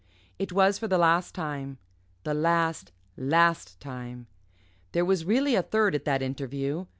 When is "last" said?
0.97-1.35, 2.33-2.91, 3.17-3.79